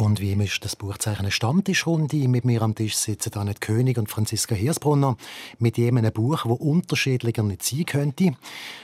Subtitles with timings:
[0.00, 2.28] und wie immer ist das Buchzeichen eine Stammtischrunde.
[2.28, 5.16] Mit mir am Tisch sitzen Annette König und Franziska Hirsbrunner
[5.58, 8.32] mit jenem Buch, wo unterschiedlicher nicht sein könnte.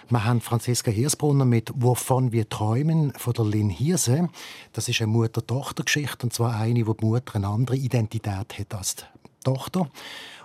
[0.09, 4.29] Wir haben Franziska Hirsbrunner mit «Wovon wir träumen» von der Lynn Hirse.
[4.73, 8.96] Das ist eine Mutter-Tochter-Geschichte und zwar eine, wo die Mutter eine andere Identität hat als
[8.96, 9.04] die
[9.45, 9.90] Tochter.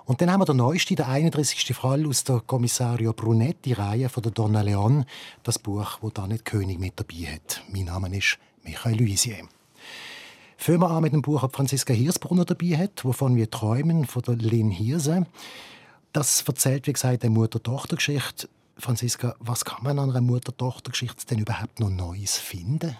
[0.05, 1.75] Und dann haben wir den neuesten, der 31.
[1.75, 5.05] Fall aus der Kommissario Brunetti-Reihe von der Donna Leon,
[5.43, 7.61] das Buch, wo Annette König mit dabei hat.
[7.69, 9.47] Mein Name ist Michael Luisier.
[10.63, 14.21] Fangen wir an mit dem Buch, das Franziska Hirsbrunner dabei hat, «Wovon wir träumen», von
[14.21, 15.25] der Lynn Hirse.
[16.13, 18.47] Das erzählt, wie gesagt, eine Mutter-Tochter-Geschichte.
[18.77, 22.95] Franziska, was kann man an einer Mutter-Tochter-Geschichte denn überhaupt noch Neues finden?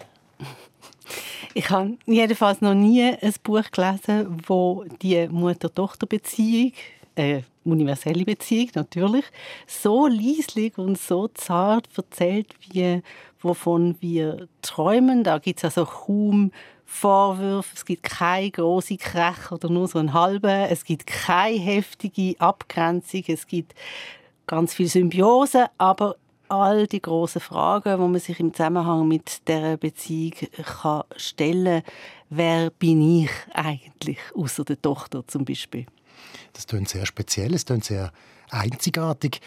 [1.54, 6.72] Ich habe jedenfalls noch nie ein Buch gelesen, wo die Mutter-Tochter-Beziehung,
[7.14, 9.24] äh, universelle Beziehung natürlich,
[9.68, 13.02] so leislich und so zart erzählt, wie
[13.40, 15.22] wovon wir träumen.
[15.22, 16.50] Da gibt es also kaum
[16.92, 22.38] Vorwürfe, es gibt keine große Krach oder nur so einen halben, es gibt keine heftige
[22.38, 23.74] Abgrenzung, es gibt
[24.46, 26.16] ganz viel Symbiose, aber
[26.48, 31.82] all die großen Fragen, wo man sich im Zusammenhang mit der Beziehung kann stellen,
[32.28, 35.86] wer bin ich eigentlich, außer der Tochter zum Beispiel?
[36.52, 38.12] Das klingt sehr speziell, es klingt sehr
[38.50, 39.40] einzigartig.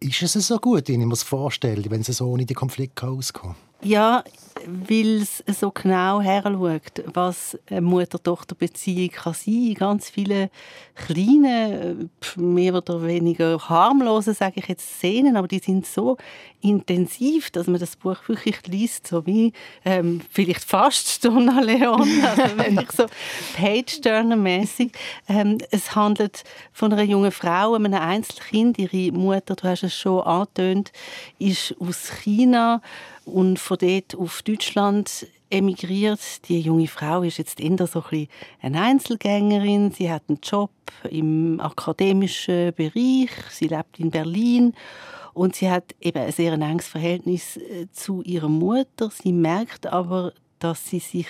[0.00, 3.02] Ist es so gut, wie ich mir das vorstelle, wenn es so ohne den Konflikt
[3.02, 3.56] auskommt?
[3.80, 4.22] Ja,
[4.66, 9.74] weil es so genau heranschaut, was eine Mutter-Tochter-Beziehung kann sein kann.
[9.74, 10.50] Ganz viele
[10.94, 16.16] kleine, mehr oder weniger harmlose, sage ich jetzt, Szenen, aber die sind so
[16.60, 19.52] intensiv, dass man das Buch wirklich liest, so wie
[19.84, 23.06] ähm, vielleicht fast Donna Leon, also wirklich so
[23.56, 24.92] Page-Turner-mäßig.
[25.28, 28.78] Ähm, es handelt von einer jungen Frau, einem Einzelkind.
[28.78, 30.92] Ihre Mutter, du hast es schon angetönt,
[31.38, 32.80] ist aus China
[33.24, 34.53] und von dort auf Deutschland
[35.50, 36.48] emigriert.
[36.48, 38.28] Die junge Frau ist jetzt eher so ein
[38.60, 39.92] eine Einzelgängerin.
[39.92, 40.70] Sie hat einen Job
[41.10, 43.30] im akademischen Bereich.
[43.50, 44.74] Sie lebt in Berlin
[45.32, 49.10] und sie hat eben ein sehr enges Verhältnis äh, zu ihrer Mutter.
[49.10, 51.28] Sie merkt aber, dass sie sich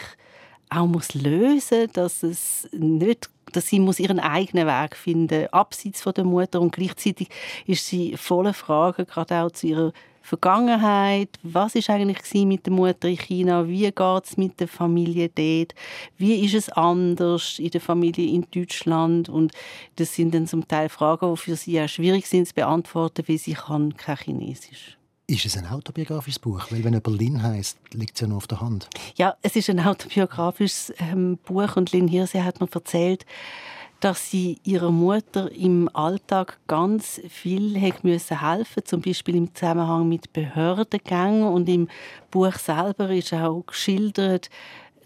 [0.71, 6.15] auch muss lösen, dass es nicht dass sie muss ihren eigenen Weg finden, abseits von
[6.15, 7.29] der Mutter und gleichzeitig
[7.67, 9.93] ist sie voller Fragen, gerade auch zu ihrer
[10.25, 15.29] Vergangenheit, was ist eigentlich mit der Mutter in China, wie geht es mit der Familie
[15.29, 15.75] dort,
[16.17, 19.53] wie ist es anders in der Familie in Deutschland und
[19.97, 23.37] das sind dann zum Teil Fragen, die für sie auch schwierig sind zu beantworten, weil
[23.37, 24.97] sie kann kein Chinesisch.
[25.27, 26.71] Ist es ein autobiografisches Buch?
[26.71, 28.89] Weil wenn er Berlin heißt, liegt es ja nur auf der Hand.
[29.17, 33.27] Ja, es ist ein autobiografisches ähm, Buch und Lynn Hirse hat mir erzählt,
[34.05, 37.75] dass sie ihrer Mutter im Alltag ganz viel
[38.39, 41.89] helfen zum Beispiel im Zusammenhang mit Behördengängen und im
[42.31, 44.51] Buch selber ist auch geschildert,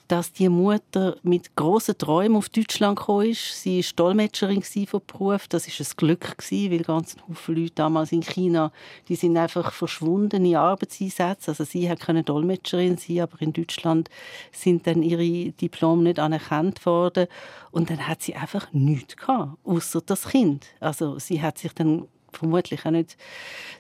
[0.09, 3.63] dass die Mutter mit großen Träumen auf Deutschland gekommen ist.
[3.63, 5.47] Sie war Dolmetscherin von Beruf.
[5.49, 8.73] Das ist ein Glück weil ganz viele Leute damals in China,
[9.09, 11.53] die sind einfach verschwunden in Arbeitseinsätzen.
[11.53, 14.09] Also sie konnte Dolmetscherin sein, aber in Deutschland
[14.51, 17.27] sind dann ihre Diplome nicht anerkannt worden.
[17.71, 20.67] Und dann hat sie einfach nichts gehabt, außer das Kind.
[20.81, 23.17] Also sie hat sich dann vermutlich auch nicht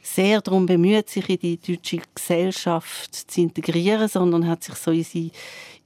[0.03, 5.05] sehr darum bemüht, sich in die deutsche Gesellschaft zu integrieren, sondern hat sich so in
[5.05, 5.33] sie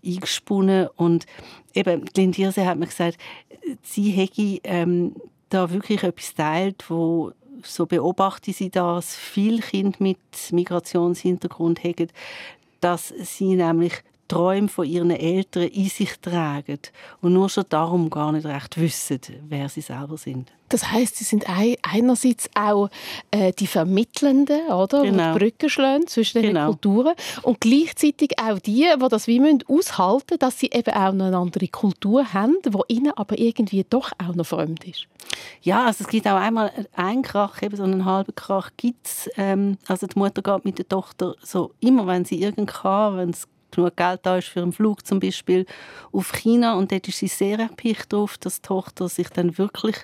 [0.05, 0.89] eingesponnen.
[0.97, 1.27] Und
[1.75, 3.19] eben, Lindierse hat mir gesagt,
[3.83, 5.15] sie hätte ähm,
[5.49, 7.33] da wirklich etwas teilt, wo
[7.65, 10.19] so beobachte sie das, viele Kinder mit
[10.51, 12.09] Migrationshintergrund haben,
[12.81, 13.93] dass sie nämlich
[14.29, 16.79] Träume von ihren Eltern in sich tragen
[17.21, 20.51] und nur schon darum gar nicht recht wissen, wer sie selber sind.
[20.73, 21.45] Das heißt, sie sind
[21.83, 22.89] einerseits auch
[23.31, 25.35] äh, die Vermittelnden, oder, genau.
[25.35, 26.69] die Brücken schlagen zwischen den genau.
[26.69, 27.13] Kulturen
[27.43, 31.37] und gleichzeitig auch die, die das wie müssen aushalten, dass sie eben auch noch eine
[31.37, 35.07] andere Kultur haben, die ihnen aber irgendwie doch auch noch fremd ist.
[35.61, 39.29] Ja, also es gibt auch einmal einen Krach, eben so einen halben Krach gibt's.
[39.37, 43.31] Ähm, also die Mutter geht mit der Tochter so immer, wenn sie irgend kann, wenn
[43.31, 45.67] es genug Geld da ist für einen Flug zum Beispiel
[46.13, 49.97] auf China und dort ist sie sehr erpicht darauf, dass die Tochter sich dann wirklich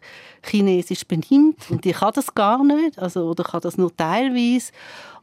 [0.44, 4.72] chinesisch benimmt und die kann das gar nicht, also oder kann das nur teilweise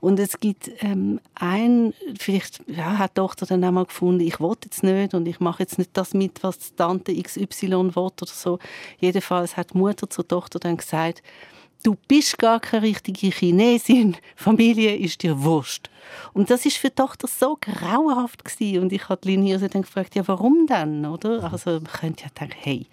[0.05, 4.53] und es gibt ähm, ein, vielleicht ja, hat die Tochter dann einmal gefunden, ich will
[4.63, 8.59] jetzt nicht und ich mache jetzt nicht das mit, was Tante XY will oder so.
[8.99, 11.23] Jedenfalls hat die Mutter zur Tochter dann gesagt,
[11.85, 15.89] du bist gar keine richtige Chinesin, Familie ist dir wurscht.
[16.33, 18.83] Und das ist für die Tochter so grauenhaft gewesen.
[18.83, 21.51] Und ich habe Lin Hirse dann gefragt, ja, warum denn, oder?
[21.51, 22.87] Also man könnte ja denken, hey.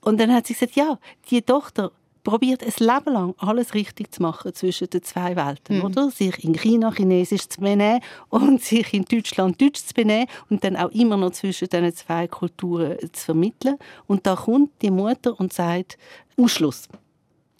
[0.00, 0.98] Und dann hat sie gesagt, ja,
[1.30, 1.92] die Tochter
[2.24, 5.84] probiert ein Leben lang alles richtig zu machen zwischen den zwei Welten, mhm.
[5.84, 6.10] oder?
[6.10, 10.76] Sich in China Chinesisch zu benehmen und sich in Deutschland Deutsch zu benehmen und dann
[10.76, 13.76] auch immer noch zwischen diesen zwei Kulturen zu vermitteln.
[14.06, 15.96] Und da kommt die Mutter und sagt,
[16.36, 16.88] Ausschluss.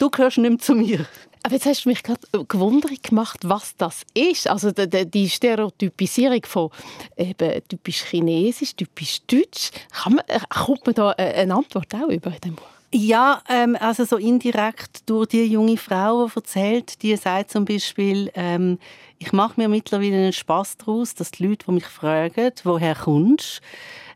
[0.01, 1.05] Du gehörst nicht mehr zu mir.
[1.43, 4.49] Aber jetzt hast du mich gerade gewundert gemacht, was das ist.
[4.49, 6.71] Also die, Stereotypisierung von
[7.15, 9.69] eben typisch Chinesisch, typisch Deutsch.
[9.91, 12.65] Kann man, kommt man da eine Antwort auch über in dem Buch?
[12.91, 18.31] Ja, ähm, also so indirekt durch die junge Frau, die erzählt, die sagt zum Beispiel,
[18.33, 18.79] ähm,
[19.19, 23.61] ich mache mir mittlerweile einen Spaß daraus, dass die Leute, die mich fragen, woher kommst,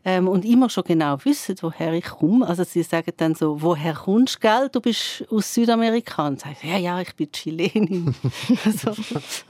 [0.06, 2.46] ähm, und immer schon genau wissen, woher ich komme.
[2.46, 4.68] Also sie sagen dann so, woher kommst du, gell?
[4.70, 6.28] Du bist aus Südamerika.
[6.28, 8.14] Und sagen, ja, ja, ich bin Chilenin.
[8.64, 8.92] also,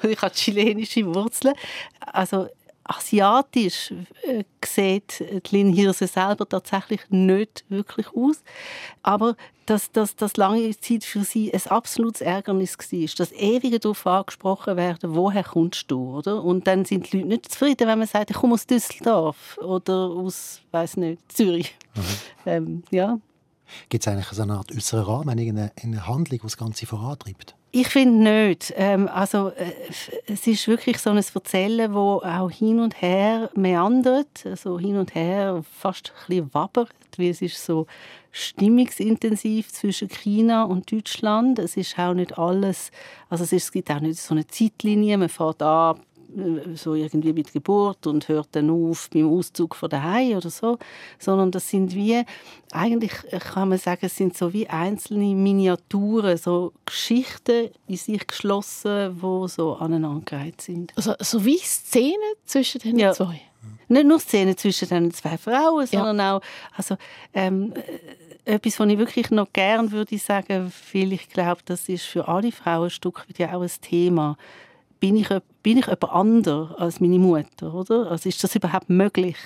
[0.03, 1.55] ich habe chilenische Wurzeln.
[2.01, 2.49] Also
[2.89, 3.93] asiatisch
[4.23, 8.43] äh, sieht Lin Hirse selber tatsächlich nicht wirklich aus.
[9.03, 9.37] Aber
[9.67, 15.15] dass das lange Zeit für sie ein absolutes Ärgernis war, dass ewig darauf angesprochen werden,
[15.15, 16.43] woher kommst du, oder?
[16.43, 20.11] Und dann sind die Leute nicht zufrieden, wenn man sagt, ich komme aus Düsseldorf oder
[20.11, 21.75] aus, weiß nicht, Zürich.
[21.95, 22.03] Mhm.
[22.47, 23.19] Ähm, ja.
[23.89, 27.57] Gibt es eigentlich so eine Art äußeren Rahmen, eine, eine Handlung, die das Ganze vorantreibt?
[27.79, 28.73] Ich finde nicht.
[28.79, 29.71] Ähm, also, äh,
[30.27, 35.15] es ist wirklich so ein Erzählen, wo auch hin und her meandert, also hin und
[35.15, 37.87] her fast ein bisschen wabbert, weil es ist so
[38.33, 41.59] stimmungsintensiv zwischen China und Deutschland.
[41.59, 42.91] Es ist auch nicht alles,
[43.29, 46.01] also es gibt auch nicht so eine Zeitlinie, man fährt an
[46.75, 50.79] so irgendwie mit Geburt und hört dann auf beim Auszug von daheim oder so,
[51.19, 52.25] sondern das sind wie
[52.73, 53.13] eigentlich
[53.53, 59.47] kann man sagen, es sind so wie einzelne Miniaturen, so Geschichten in sich geschlossen, wo
[59.47, 60.93] so aneinandergereiht sind.
[60.97, 63.13] Also so wie Szenen zwischen den ja.
[63.13, 63.41] zwei.
[63.89, 66.37] Nicht nur Szenen zwischen den zwei Frauen, sondern ja.
[66.37, 66.43] auch
[66.77, 66.97] also
[67.33, 67.73] ähm,
[68.45, 72.53] etwas, was ich wirklich noch gern würde sagen, weil ich glaube, das ist für alle
[72.53, 74.37] Frauen ein Stück weit ja auch ein Thema
[75.07, 75.29] bin ich,
[75.63, 78.11] bin ich jemand anderes als meine Mutter, oder?
[78.11, 79.37] Also ist das überhaupt möglich?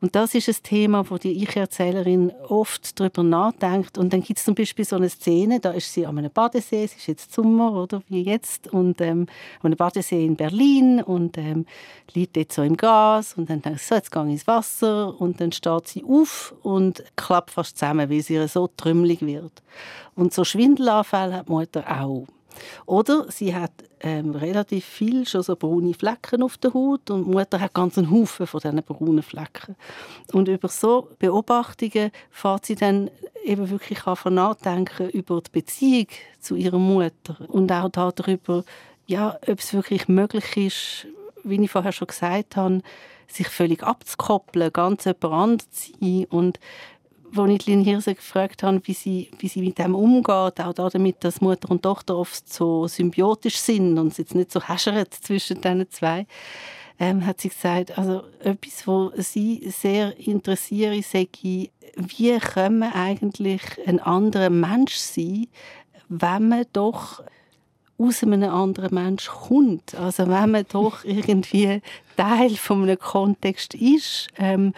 [0.00, 3.96] Und das ist ein Thema, wo die Ich-Erzählerin oft darüber nachdenkt.
[3.96, 6.82] Und dann gibt es zum Beispiel so eine Szene, da ist sie an einem Badesee,
[6.82, 9.26] es ist jetzt Sommer, oder wie jetzt, und ähm,
[9.60, 11.64] an einem Badesee in Berlin und ähm,
[12.12, 15.20] liegt dort so im Gas und dann denkt sie, so, jetzt gehe ich ins Wasser
[15.20, 19.62] und dann steht sie auf und klappt fast zusammen, weil sie so trümmelig wird.
[20.16, 22.26] Und so Schwindelanfälle hat die Mutter auch.
[22.86, 27.30] Oder sie hat ähm, relativ viel schon so braune Flecken auf der Haut und die
[27.30, 29.76] Mutter hat ganz einen Haufen von diesen braunen Flecken.
[30.32, 33.10] Und über so Beobachtungen fährt sie dann
[33.44, 36.06] eben wirklich an nachdenken über die Beziehung
[36.40, 38.64] zu ihrer Mutter und auch darüber,
[39.06, 41.06] ja, ob es wirklich möglich ist,
[41.44, 42.82] wie ich vorher schon gesagt habe,
[43.26, 46.58] sich völlig abzukoppeln, ganz jemand zu sein und
[47.36, 51.22] als ich Lynn Hirse gefragt habe, wie sie, wie sie mit dem umgeht, auch damit,
[51.24, 55.60] dass Mutter und Tochter oft so symbiotisch sind und es jetzt nicht so häschert zwischen
[55.60, 56.26] diesen zwei,
[56.98, 61.28] ähm, hat sie gesagt, also etwas, was sie sehr interessiert, sei,
[61.96, 65.46] wie kann man eigentlich ein anderer Mensch sein,
[66.08, 67.22] wenn man doch
[67.98, 69.94] aus einem anderen Mensch kommt.
[69.94, 71.82] Also wenn man doch irgendwie
[72.16, 74.28] Teil von einem Kontext ist.
[74.38, 74.72] Ähm,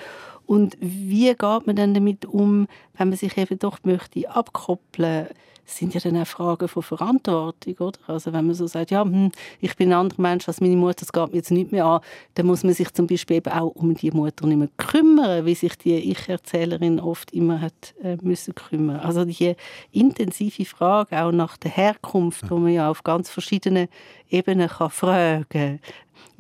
[0.51, 2.67] und wie geht man dann damit um,
[2.99, 5.29] wenn man sich eben doch möchte abkoppeln
[5.65, 8.01] das sind ja dann auch Fragen von Verantwortung, oder?
[8.09, 10.97] Also wenn man so sagt, ja, hm, ich bin ein anderer Mensch als meine Mutter,
[11.07, 12.01] das geht mir jetzt nicht mehr an,
[12.35, 15.55] dann muss man sich zum Beispiel eben auch um die Mutter nicht mehr kümmern, wie
[15.55, 18.97] sich die Ich-Erzählerin oft immer hat äh, müssen kümmern.
[18.97, 19.55] Also die
[19.93, 23.87] intensive Frage auch nach der Herkunft, wo man ja auf ganz verschiedenen
[24.29, 25.79] Ebenen kann fragen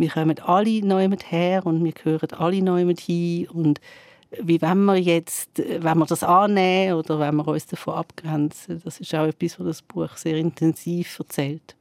[0.00, 3.80] wir kommen alle neu mit her und wir gehören alle neu mit hin und
[4.38, 8.80] wie wenn wir jetzt, wenn wir das annehmen oder wenn wir uns davon abgrenzen.
[8.84, 11.74] Das ist auch etwas, was das Buch sehr intensiv erzählt.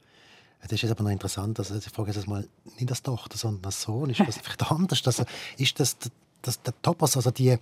[0.62, 2.46] Das ist jetzt aber noch interessant, also ich frage jetzt mal,
[2.78, 5.02] nicht als Tochter, sondern als Sohn, ist das vielleicht anders?
[5.06, 5.24] Also,
[5.56, 5.96] ist das,
[6.42, 7.56] das der Topos, also die,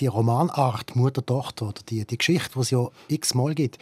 [0.00, 3.78] die Romanart Mutter-Tochter oder die, die Geschichte, die es ja x-mal gibt,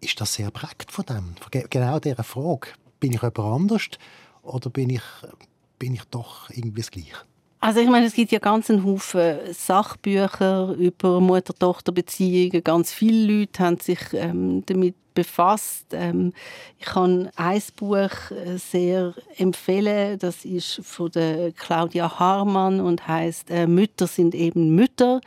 [0.00, 2.68] ist das sehr prägt von dem, von genau dieser Frage.
[2.98, 3.88] Bin ich jemand anders
[4.42, 5.02] oder bin ich,
[5.78, 7.16] bin ich doch irgendwie das Gleiche?
[7.64, 12.64] Also ich meine, es gibt ja ganz einen Haufen Sachbücher über Mutter-Tochter-Beziehungen.
[12.64, 15.86] Ganz viele Leute haben sich ähm, damit befasst.
[15.92, 16.32] Ähm,
[16.80, 20.18] ich kann ein Buch äh, sehr empfehlen.
[20.18, 25.20] Das ist von der Claudia Harmann und heißt äh, Mütter sind eben Mütter.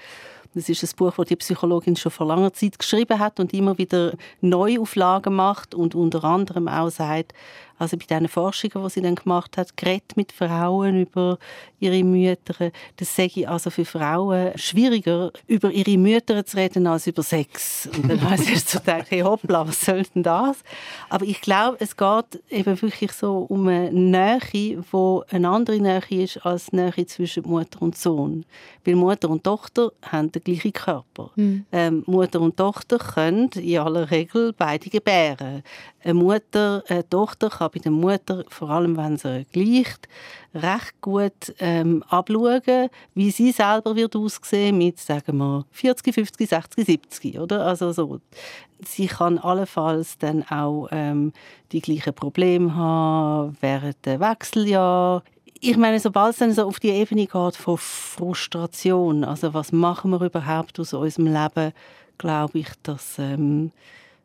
[0.56, 3.78] Das ist ein Buch, das die Psychologin schon vor langer Zeit geschrieben hat und immer
[3.78, 4.12] wieder
[4.42, 7.34] Neuauflagen macht und unter anderem auch sagt,
[7.78, 11.38] also bei diesen Forschungen, die sie dann gemacht hat, geredet mit Frauen über
[11.80, 12.72] ihre Mütter.
[12.98, 17.90] Das sage ich also für Frauen schwieriger, über ihre Mütter zu reden, als über Sex.
[17.94, 20.58] Und dann habe ich so gedacht, hey hoppla, was soll denn das?
[21.10, 24.78] Aber ich glaube, es geht eben wirklich so um eine Nähe, die
[25.30, 28.46] eine andere Nähe ist als die Nähe zwischen Mutter und Sohn.
[28.84, 31.32] Weil Mutter und Tochter haben den gleichen Körper.
[31.36, 31.66] Mhm.
[31.72, 35.64] Ähm, Mutter und Tochter können in aller Regel beide gebären.
[36.04, 40.08] Eine Mutter, eine Tochter kann bei der Mutter, vor allem wenn sie gleicht,
[40.54, 46.86] recht gut ähm, abschauen, wie sie selber wird aussehen mit, sagen wir, 40, 50, 60,
[46.86, 47.66] 70, oder?
[47.66, 48.20] Also so.
[48.86, 51.34] Sie kann allenfalls dann auch ähm,
[51.72, 55.24] die gleichen Probleme haben während der Wechseljahr.
[55.62, 60.12] Ich meine, sobald es dann so auf die Ebene geht von Frustration, also was machen
[60.12, 61.72] wir überhaupt aus unserem Leben,
[62.18, 63.72] glaube ich, dass ähm,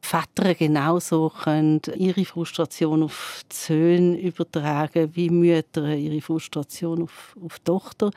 [0.00, 7.58] Väter genauso können ihre Frustration auf die Söhne übertragen, wie Mütter ihre Frustration auf, auf
[7.58, 8.10] die Tochter.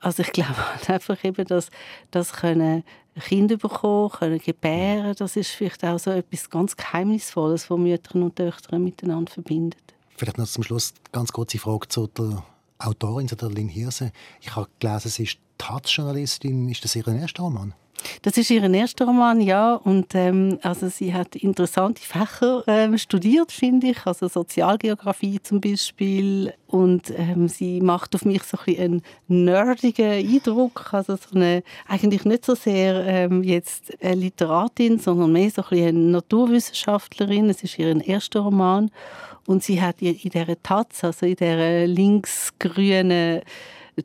[0.00, 1.70] Also ich glaube einfach eben, dass
[2.10, 2.84] das können
[3.20, 8.36] Kinder bekommen, können gebären, das ist vielleicht auch so etwas ganz Geheimnisvolles, was Mütter und
[8.36, 9.82] Töchter miteinander verbindet.
[10.16, 12.42] Vielleicht noch zum Schluss ganz kurze Frage zu der
[12.78, 14.12] Autorin, zu der Lynn Hirse.
[14.40, 16.68] Ich habe gelesen, sie ist Taz-Journalistin.
[16.68, 17.74] Ist das ihr erster Roman?
[18.22, 19.74] Das ist ihr erster Roman, ja.
[19.74, 26.52] Und ähm, also sie hat interessante Fächer ähm, studiert, finde ich, also Sozialgeografie zum Beispiel.
[26.66, 32.24] Und ähm, sie macht auf mich so ein einen nerdigen Eindruck, also so eine, eigentlich
[32.24, 37.50] nicht so sehr ähm, jetzt eine Literatin, sondern mehr so ein eine Naturwissenschaftlerin.
[37.50, 38.90] Es ist ihr erster Roman
[39.46, 43.42] und sie hat in dieser Taz, also in dieser linksgrünen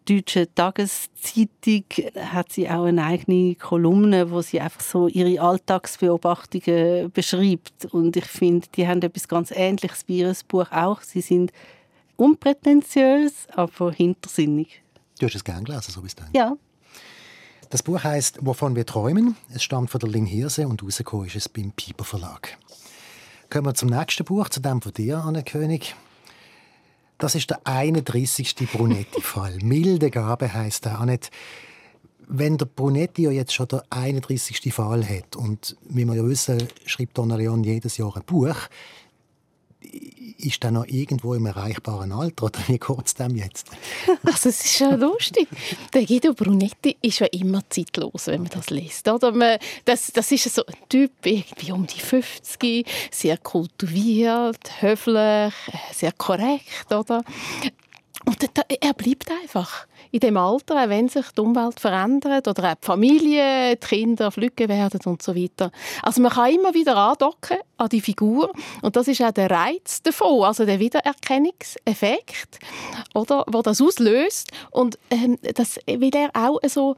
[0.05, 1.85] deutschen Tageszeitung
[2.17, 7.85] hat sie auch eine eigene Kolumne, wo sie einfach so ihre Alltagsbeobachtungen beschreibt.
[7.91, 11.01] Und ich finde, die haben etwas ganz Ähnliches wie ihr Buch auch.
[11.01, 11.51] Sie sind
[12.17, 14.81] unprätentiös, aber hintersinnig.
[15.19, 16.27] Du hast es gern gelesen, so bis dann.
[16.33, 16.55] Ja.
[17.69, 19.35] Das Buch heißt «Wovon wir träumen».
[19.53, 22.57] Es stammt von der Lynn Hirse und rausgekommen ist es beim Piper Verlag.
[23.49, 25.95] Kommen wir zum nächsten Buch, zu dem von dir, Anne König.
[27.17, 28.55] Das ist der 31.
[28.71, 29.57] Brunetti-Fall.
[29.63, 31.31] Milde Gabe heisst er auch nicht.
[32.27, 34.73] Wenn der Brunetti ja jetzt schon der 31.
[34.73, 38.55] Fall hat und wie wir ja wissen, schreibt Donna Leon jedes Jahr ein Buch,
[40.37, 43.67] ist er noch irgendwo im erreichbaren Alter oder wie es dem jetzt?
[44.23, 45.47] Also es ist ja lustig.
[45.93, 49.07] Der Guido Brunetti ist ja immer zeitlos, wenn man das liest.
[49.07, 55.53] Oder man, das, das ist so ein Typ, irgendwie um die 50, sehr kultiviert, höflich,
[55.93, 56.91] sehr korrekt.
[56.91, 57.23] Oder?
[58.25, 58.49] Und
[58.81, 59.85] er bleibt einfach.
[60.11, 64.67] In dem Alter, wenn sich die Umwelt verändert oder auch die Familie, die Kinder flügge
[64.67, 65.71] werden und so weiter.
[66.01, 68.51] Also man kann immer wieder andocken an die Figur.
[68.81, 72.59] Und das ist auch der Reiz davon, also der Wiedererkennungseffekt,
[73.13, 74.51] oder, wo das auslöst.
[74.71, 76.95] Und ähm, das will er auch so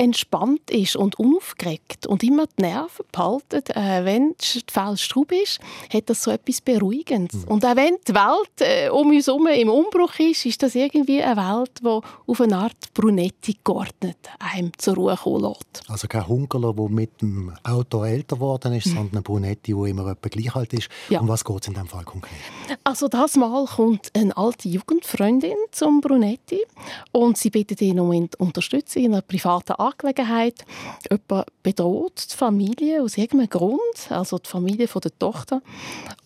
[0.00, 5.60] entspannt ist und unaufgeregt und immer die Nerven behalten, äh, wenn die Fell straub ist,
[5.92, 7.44] hat das so etwas Beruhigendes.
[7.44, 7.52] Mhm.
[7.52, 11.22] Und auch wenn die Welt äh, um uns herum im Umbruch ist, ist das irgendwie
[11.22, 15.82] eine Welt, die auf eine Art Brunetti geordnet einem zur Ruhe kommen lässt.
[15.86, 18.94] Also kein Hunkerler, der mit dem Auto älter geworden ist, mhm.
[18.94, 20.88] sondern ein Brunetti, der immer etwa gleich alt ist.
[21.10, 21.20] Ja.
[21.20, 22.38] Um was geht es in diesem Fall konkret?
[22.84, 26.64] Also das Mal kommt eine alte Jugendfreundin zum Brunetti
[27.12, 30.64] und sie bittet ihn um Unterstützung in einer privaten Arbeit Angelegenheit.
[31.10, 35.62] Jemand bedroht die Familie aus irgendeinem Grund, also die Familie von der Tochter.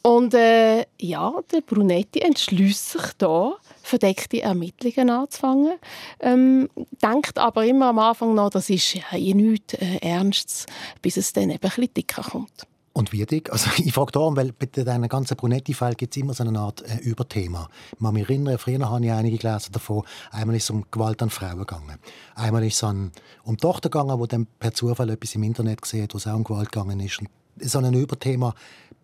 [0.02, 5.74] Und äh, ja, der Brunetti entschließt sich da, verdeckte Ermittlungen anzufangen.
[6.20, 6.68] Ähm,
[7.02, 10.66] denkt aber immer am Anfang noch, das ist ja nichts äh, Ernstes,
[11.00, 12.66] bis es dann eben ein bisschen dicker kommt.
[12.94, 13.52] Und wie dick?
[13.52, 16.80] Also ich frage darum, weil bei diesen ganzen Brunetti-Fällen gibt es immer so eine Art
[16.82, 17.68] äh, Überthema.
[17.92, 20.04] Ich kann mich erinnern, früher habe ich einige gelesen davon.
[20.30, 21.98] Einmal ist es um Gewalt an Frauen gegangen.
[22.36, 23.10] Einmal ist es um
[23.46, 26.36] die Tochter gegangen, die dann per Zufall etwas im Internet gesehen hat, wo es auch
[26.36, 27.18] um Gewalt gegangen ist.
[27.20, 27.28] Und
[27.60, 28.54] so ein Überthema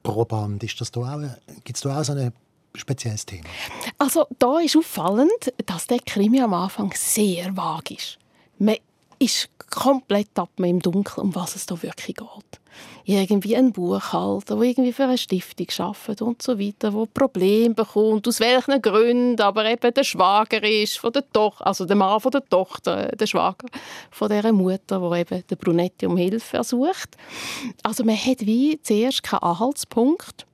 [0.02, 1.20] pro Band, ist das da auch,
[1.64, 2.32] gibt es da auch so ein
[2.75, 3.49] spezielles Thema?
[3.99, 8.18] Also da ist auffallend, dass der Krimi am Anfang sehr vage ist.
[8.59, 8.76] Man
[9.18, 12.60] ist komplett ab im Dunkeln, um was es da wirklich geht.
[13.05, 18.29] Irgendwie ein Buchhalter, der irgendwie für eine Stiftung arbeitet und so weiter, der Probleme bekommt,
[18.29, 22.31] aus welchen Gründen, aber eben der Schwager ist von der Tochter, also der Mann von
[22.31, 23.67] der Tochter, der Schwager
[24.11, 27.17] von dieser Mutter, der eben der Brunetti um Hilfe ersucht.
[27.83, 30.47] Also man hat wie zuerst keinen Anhaltspunkt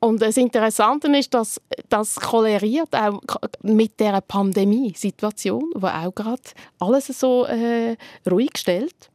[0.00, 3.20] und das Interessante ist, dass das koleriert auch
[3.62, 6.42] mit der Pandemie-Situation, wo auch gerade
[6.78, 7.96] alles so äh,
[8.30, 9.10] ruhig stellt.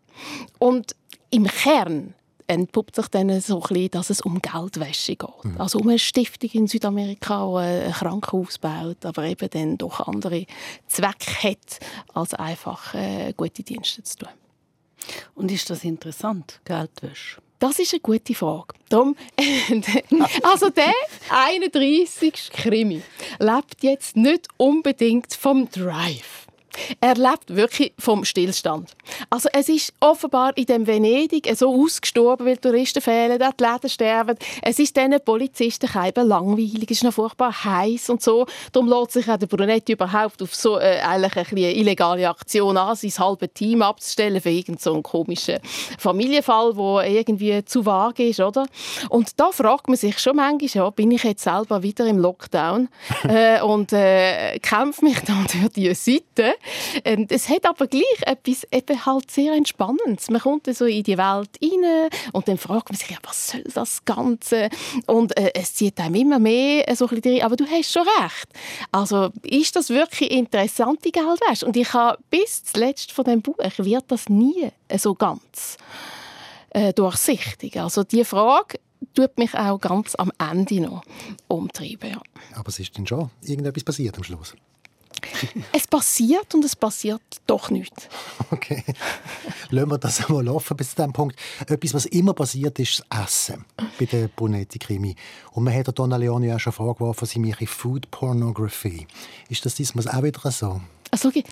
[0.57, 0.95] Und
[1.29, 2.15] im Kern
[2.49, 5.45] entpuppt sich dann so ein bisschen, dass es um Geldwäsche geht.
[5.45, 5.61] Mhm.
[5.61, 10.45] Also um eine Stiftung in Südamerika, die ein Krankenhaus baut, aber eben dann doch andere
[10.87, 11.79] Zwecke hat,
[12.13, 14.29] als einfach äh, gute Dienste zu tun.
[15.35, 17.41] Und ist das interessant, Geldwäsche?
[17.59, 18.73] Das ist eine gute Frage.
[18.87, 19.15] Darum,
[20.43, 20.93] also der
[21.29, 22.51] 31.
[22.53, 23.01] Krimi
[23.37, 26.38] lebt jetzt nicht unbedingt vom Drive.
[26.99, 28.91] Er lebt wirklich vom Stillstand.
[29.29, 34.37] Also es ist offenbar in dem Venedig so ausgestorben, weil Touristen fehlen, die Läden sterben.
[34.61, 38.45] Es ist diesen Polizisten eben langweilig, es ist noch furchtbar heiß und so.
[38.71, 42.95] Darum lässt sich auch der Brunetti überhaupt auf so äh, eigentlich eine illegale Aktion an,
[42.95, 45.59] sein halbes Team abzustellen für irgendeinen so komischen
[45.97, 48.65] Familienfall, der irgendwie zu vage ist, oder?
[49.09, 52.89] Und da fragt man sich schon manchmal, ja, bin ich jetzt selber wieder im Lockdown
[53.27, 56.55] äh, und äh, kämpfe mich dann durch diese Seite
[57.03, 60.29] es hat aber gleich etwas eben halt sehr Entspannendes.
[60.29, 63.63] Man kommt so in die Welt rein und dann fragt man sich, ja, was soll
[63.73, 64.69] das Ganze?
[65.05, 67.45] Und äh, es zieht einem immer mehr so ein bisschen rein.
[67.45, 68.47] Aber du hast schon recht.
[68.91, 71.65] Also ist das wirklich interessante Geldwäsche?
[71.65, 75.77] Und ich habe bis zuletzt von dem Buch wird das nie so ganz
[76.71, 77.79] äh, durchsichtig.
[77.79, 78.79] Also die Frage
[79.13, 81.03] tut mich auch ganz am Ende noch
[81.47, 82.11] umtreiben.
[82.11, 82.21] Ja.
[82.55, 84.55] Aber es ist dann schon irgendetwas passiert am Schluss?
[85.73, 88.07] es passiert und es passiert doch nichts.
[88.51, 88.83] Okay.
[89.69, 91.39] Lassen wir das einmal laufen bis zu diesem Punkt.
[91.67, 93.65] Etwas, was immer passiert, ist das Essen
[93.99, 95.15] bei der Brunetti-Krimi.
[95.51, 99.07] Und man hat Donna Leone auch schon vorgeworfen, sie mache Food Pornography.
[99.49, 100.81] Ist das diesmal auch wieder so?
[101.11, 101.43] Also, okay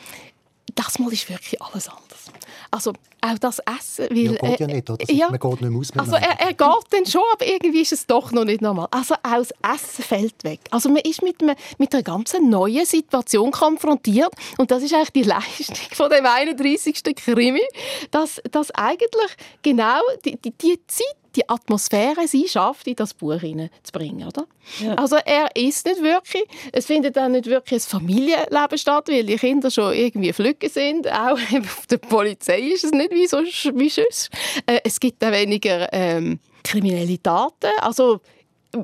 [0.76, 2.32] das Mal ist wirklich alles anders.
[2.72, 4.08] Also auch das Essen.
[4.10, 5.12] Weil, ja, geht ja nicht, oder?
[5.12, 7.94] Ja, man geht nicht mehr aus Also er, er, geht dann schon, aber irgendwie ist
[7.94, 8.88] es doch noch nicht normal.
[8.92, 10.60] Also auch das Essen fällt weg.
[10.72, 15.12] Also man ist mit, einem, mit einer ganz neuen Situation konfrontiert und das ist eigentlich
[15.12, 17.04] die Leistung von dem 31.
[17.16, 17.62] Krimi,
[18.12, 19.32] dass, dass eigentlich
[19.62, 24.28] genau die, die, die Zeit die Atmosphäre sie schafft, in das Buch hineinzubringen.
[24.28, 24.46] Oder?
[24.80, 24.96] Ja.
[24.96, 29.36] Also er ist nicht wirklich, es findet dann nicht wirklich ein Familienleben statt, weil die
[29.36, 31.08] Kinder schon irgendwie Flügge sind.
[31.12, 34.30] Auch auf der Polizei ist es nicht wie, so, wie sonst.
[34.66, 37.72] Äh, es gibt auch weniger ähm, kriminelle Taten.
[37.80, 38.20] Also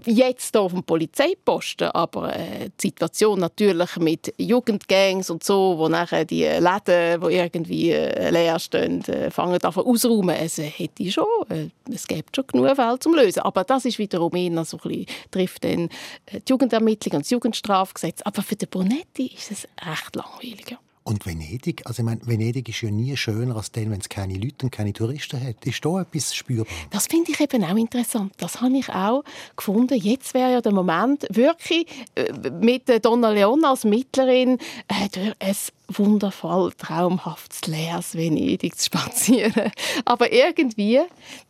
[0.05, 6.25] jetzt auf dem Polizeiposten, aber äh, die Situation natürlich mit Jugendgangs und so, wo nachher
[6.25, 10.35] die Läden, die irgendwie äh, leer stehen, äh, fangen an auszuräumen.
[10.35, 13.41] Es äh, hätte schon, äh, es gibt schon genug Fälle zum Lösen.
[13.41, 15.89] Aber das ist wiederum eher so ein bisschen, trifft dann
[16.25, 18.21] äh, die Jugendermittlung und das Jugendstrafgesetz.
[18.23, 20.77] Aber für den Bonetti ist es recht langweilig.
[21.03, 24.35] Und Venedig, also ich meine, Venedig ist ja nie schöner als dann, wenn es keine
[24.35, 25.65] Leute und keine Touristen hat.
[25.65, 26.73] Ist da etwas spürbar?
[26.91, 28.33] Das finde ich eben auch interessant.
[28.37, 29.23] Das habe ich auch
[29.57, 29.95] gefunden.
[29.95, 35.55] Jetzt wäre ja der Moment, wirklich äh, mit Donna Leon als Mittlerin äh, ein
[35.87, 39.71] wundervoll, traumhaftes, leeres Venedig zu spazieren.
[40.05, 41.01] Aber irgendwie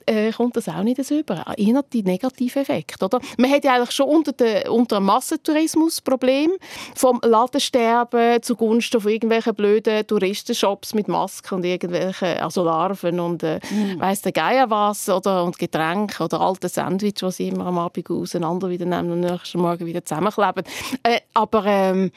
[0.06, 1.46] äh, kommt das auch nicht so über.
[1.58, 3.20] Eher die negative Effekt, oder?
[3.38, 6.52] Man hat ja eigentlich schon unter, dem unter dem Massentourismus-Problem
[6.96, 13.60] vom Ladensterben zugunsten von irgendwelchen blöden Touristenshops mit Masken und irgendwelchen, also Larven und äh,
[13.70, 14.00] mm.
[14.00, 18.10] weiss der Geier was oder und Getränke oder alte Sandwich, die sie immer am Abend
[18.10, 20.64] auseinander wieder nehmen und am nächsten Morgen wieder zusammenkleben.
[21.04, 22.12] Äh, aber ähm,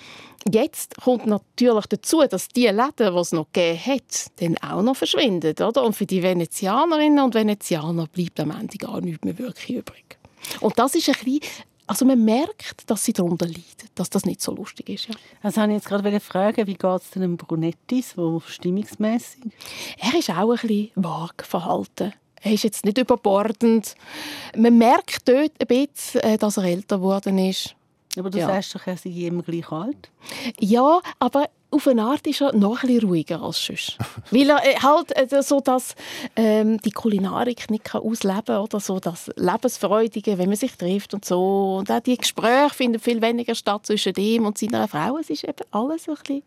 [0.50, 4.96] Jetzt kommt natürlich dazu, dass die Läden, die es noch gegeben hat, dann auch noch
[4.96, 5.54] verschwinden.
[5.60, 5.82] Oder?
[5.82, 10.18] Und für die Venezianerinnen und Venezianer bleibt am Ende gar nichts mehr wirklich übrig.
[10.60, 11.40] Und das ist ein bisschen
[11.88, 13.62] also man merkt, dass sie darunter leiden,
[13.94, 15.08] dass das nicht so lustig ist.
[15.08, 15.14] Ja.
[15.42, 19.44] Also habe ich jetzt gerade fragen, wie geht es dem Brunetti, so stimmungsmäßig?
[19.98, 22.12] Er ist auch ein bisschen vage verhalten.
[22.42, 23.94] Er ist jetzt nicht überbordend.
[24.56, 27.75] Man merkt dort ein bisschen, äh, dass er älter geworden ist.
[28.18, 28.46] Aber du ja.
[28.46, 30.10] sagst doch, er sei immer gleich alt.
[30.58, 33.98] Ja, aber auf eine Art ist er noch ein bisschen ruhiger als sonst.
[34.30, 35.94] Weil er äh, halt äh, so dass,
[36.36, 41.14] ähm, die Kulinarik nicht kann ausleben kann, oder so das Lebensfreudige, wenn man sich trifft
[41.14, 41.76] und so.
[41.78, 45.18] Und auch die Gespräche finden viel weniger statt zwischen ihm und seiner Frau.
[45.18, 46.42] Es ist eben alles ein bisschen, ein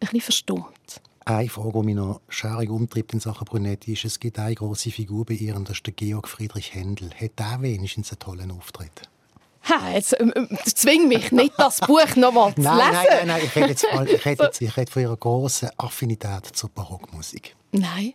[0.00, 1.00] bisschen verstummt.
[1.24, 4.90] Eine Frage, die mich noch schaurig umtreibt in Sachen Brunetti, ist, es gibt eine große
[4.90, 7.10] Figur bei ihr, und das ist der Georg Friedrich Händel.
[7.14, 9.11] Hat er wenigstens einen tollen Auftritt?
[9.68, 12.92] Ha, jetzt ähm, ähm, zwing mich nicht, das Buch noch mal zu nein, lesen.
[12.92, 16.46] Nein, nein, nein, ich rede, jetzt, ich rede, jetzt, ich rede von ihrer grossen Affinität
[16.52, 17.54] zur Barockmusik.
[17.72, 18.14] Nein,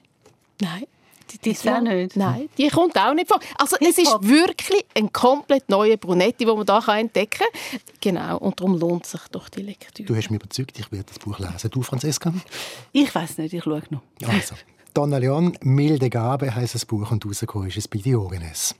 [0.62, 0.84] nein.
[1.32, 2.16] Die, die ist auch nicht.
[2.16, 3.40] Nein, die kommt auch nicht vor.
[3.58, 7.80] Also es ist wirklich ein komplett neuer Brunetti, den man da entdecken kann.
[8.00, 10.08] Genau, und darum lohnt sich doch die Lektüre.
[10.08, 11.70] Du hast mich überzeugt, ich werde das Buch lesen.
[11.70, 12.34] Du, Franziska?
[12.94, 14.02] Ich weiß nicht, ich schaue noch.
[14.26, 14.56] Also,
[14.94, 18.74] Donna Leon, «Milde Gabe» heisst das Buch und rausgekommen ist es bei Diogenes.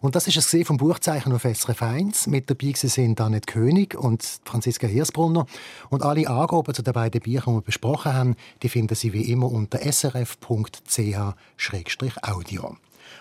[0.00, 2.26] Und das ist es vom Buchzeichen auf SRF 1.
[2.26, 5.46] Mit dabei sind Annette König und Franziska Hirsbrunner.
[5.90, 9.30] Und alle Angaben zu den beiden Büchern, die wir besprochen haben, die finden Sie wie
[9.30, 10.36] immer unter srf.ch-audio.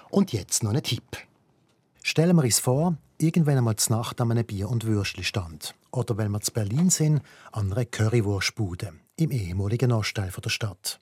[0.10, 1.04] Und jetzt noch ein Tipp.
[2.02, 5.76] Stellen wir uns vor, irgendwann einmal zur Nacht an einem Bier- und Würstli-Stand.
[5.92, 11.00] Oder wenn wir zu Berlin sind, an einer Currywurstbude im ehemaligen Ostteil der Stadt.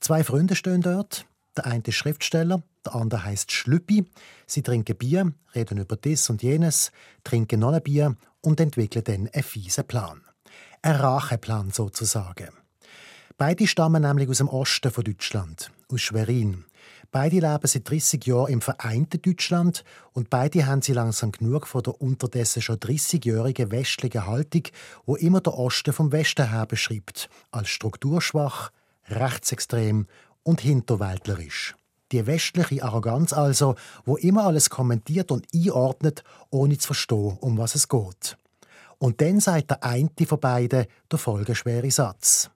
[0.00, 1.26] Zwei Freunde stehen dort.
[1.56, 4.04] Der eine ist Schriftsteller, der andere heißt Schlüppi.
[4.46, 6.90] Sie trinken Bier, reden über dies und jenes,
[7.22, 10.22] trinken noch ein Bier und entwickeln dann einen fiesen Plan.
[10.82, 12.50] Ein Racheplan sozusagen.
[13.36, 16.64] Beide stammen nämlich aus dem Osten von Deutschland, aus Schwerin.
[17.10, 21.82] Beide leben seit 30 Jahren im vereinten Deutschland und beide haben sie langsam genug von
[21.82, 24.62] der unterdessen schon 30-jährigen westlichen Haltung,
[25.06, 28.70] wo immer der Osten vom Westen her beschreibt, als strukturschwach,
[29.08, 30.06] rechtsextrem
[30.44, 31.74] und hinterwäldlerisch.
[32.12, 37.74] Die westliche Arroganz also, wo immer alles kommentiert und einordnet, ohne zu verstehen, um was
[37.74, 38.36] es geht.
[38.98, 42.50] Und dann sagt der eine von beiden der folgeschwere Satz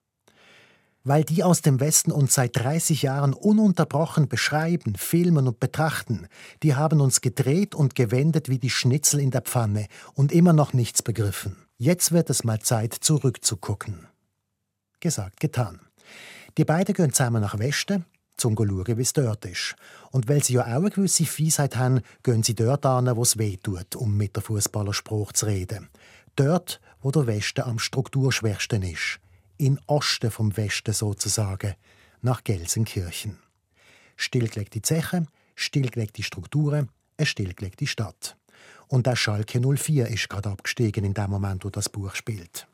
[1.09, 6.29] weil die aus dem Westen uns seit 30 Jahren ununterbrochen beschreiben, filmen und betrachten,
[6.62, 10.74] die haben uns gedreht und gewendet wie die Schnitzel in der Pfanne und immer noch
[10.74, 11.57] nichts begriffen.
[11.79, 14.07] Jetzt wird es mal Zeit, zurückzugucken.
[15.01, 15.81] Gesagt, getan.
[16.56, 18.04] Die beiden gehen zusammen nach Westen,
[18.37, 19.74] zum schauen, wie es dort ist.
[20.11, 23.38] Und weil sie ja auch eine gewisse Fiesheit haben, gehen sie dort an, wo es
[23.38, 25.88] weh tut, um mit der Fußballerspruch zu reden.
[26.37, 29.20] Dort, wo der Westen am strukturschwächsten ist
[29.58, 31.74] in Osten vom Westen sozusagen,
[32.22, 33.38] nach Gelsenkirchen.
[34.16, 38.37] Stillgelegte Zeche, stillgelegte Strukturen, eine stillgelegte Stadt.
[38.87, 42.67] Und der Schalke 04 ist gerade abgestiegen in dem Moment, wo das Buch spielt.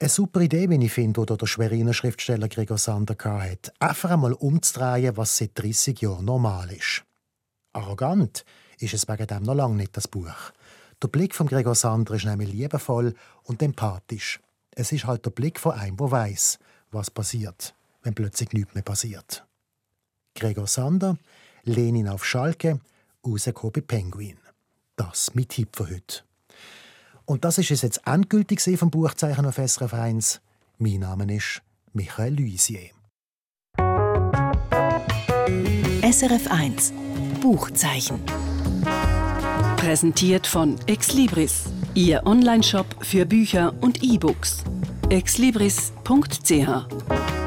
[0.00, 3.72] Eine super Idee, wie ich finde, oder der Schweriner Schriftsteller Gregor Sander hat.
[3.80, 7.02] Einfach einmal umzudrehen, was seit 30 Jahren normal ist.
[7.72, 8.44] Arrogant
[8.78, 10.52] ist es wegen dem noch lange nicht, das Buch.
[11.02, 14.38] Der Blick von Gregor Sander ist nämlich liebevoll und empathisch.
[14.70, 16.60] Es ist halt der Blick von einem, der weiß,
[16.92, 19.44] was passiert, wenn plötzlich nichts mehr passiert.
[20.36, 21.18] Gregor Sander,
[21.64, 22.80] Lenin auf Schalke,
[23.26, 24.38] rausgekommen bei Penguin.
[24.94, 26.27] Das mit Tipp für heute.
[27.28, 30.40] Und das ist es jetzt endgültig vom Buchzeichen auf SRF 1.
[30.78, 31.60] Mein Name ist
[31.92, 32.88] Michael Luisier.
[36.00, 36.94] SRF 1
[37.42, 38.20] Buchzeichen.
[39.76, 44.64] Präsentiert von Exlibris Ihr Onlineshop für Bücher und E-Books.
[45.10, 47.37] exlibris.ch